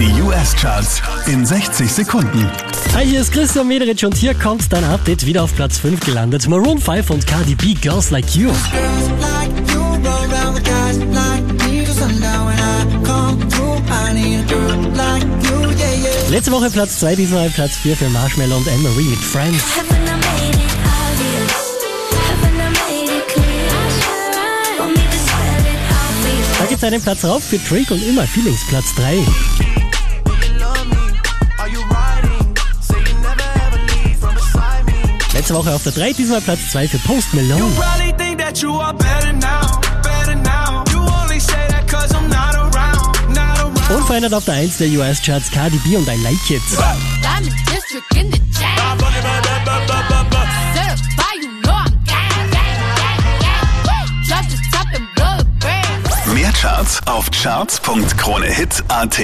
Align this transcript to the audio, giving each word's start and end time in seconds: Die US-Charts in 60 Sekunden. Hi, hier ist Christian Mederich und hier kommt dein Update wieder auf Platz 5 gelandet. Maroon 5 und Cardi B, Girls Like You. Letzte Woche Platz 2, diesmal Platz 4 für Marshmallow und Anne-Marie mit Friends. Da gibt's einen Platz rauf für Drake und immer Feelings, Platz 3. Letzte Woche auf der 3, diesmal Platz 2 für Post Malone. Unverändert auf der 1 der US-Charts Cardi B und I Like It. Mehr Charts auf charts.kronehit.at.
Die 0.00 0.22
US-Charts 0.22 1.02
in 1.26 1.44
60 1.44 1.92
Sekunden. 1.92 2.50
Hi, 2.94 3.04
hier 3.04 3.20
ist 3.20 3.32
Christian 3.32 3.68
Mederich 3.68 4.02
und 4.02 4.16
hier 4.16 4.32
kommt 4.32 4.72
dein 4.72 4.82
Update 4.82 5.26
wieder 5.26 5.42
auf 5.42 5.54
Platz 5.54 5.76
5 5.76 6.00
gelandet. 6.00 6.48
Maroon 6.48 6.78
5 6.78 7.10
und 7.10 7.26
Cardi 7.26 7.54
B, 7.54 7.74
Girls 7.74 8.10
Like 8.10 8.34
You. 8.34 8.50
Letzte 16.30 16.50
Woche 16.50 16.70
Platz 16.70 16.98
2, 17.00 17.16
diesmal 17.16 17.50
Platz 17.50 17.76
4 17.76 17.94
für 17.94 18.08
Marshmallow 18.08 18.56
und 18.56 18.68
Anne-Marie 18.68 19.04
mit 19.04 19.18
Friends. 19.18 19.62
Da 26.58 26.64
gibt's 26.66 26.84
einen 26.84 27.02
Platz 27.02 27.22
rauf 27.22 27.44
für 27.44 27.58
Drake 27.58 27.92
und 27.92 28.02
immer 28.02 28.26
Feelings, 28.26 28.66
Platz 28.66 28.94
3. 28.94 29.26
Letzte 35.50 35.66
Woche 35.66 35.74
auf 35.74 35.82
der 35.82 35.90
3, 35.90 36.12
diesmal 36.12 36.40
Platz 36.40 36.60
2 36.70 36.86
für 36.86 36.98
Post 36.98 37.34
Malone. 37.34 37.74
Unverändert 43.92 44.32
auf 44.32 44.44
der 44.44 44.54
1 44.54 44.78
der 44.78 44.88
US-Charts 44.90 45.50
Cardi 45.50 45.78
B 45.78 45.96
und 45.96 46.06
I 46.06 46.14
Like 46.22 46.50
It. 46.50 46.62
Mehr 56.32 56.52
Charts 56.52 57.00
auf 57.06 57.28
charts.kronehit.at. 57.32 59.20